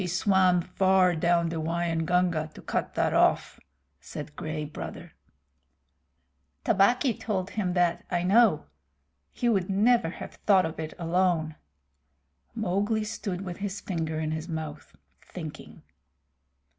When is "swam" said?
0.07-0.61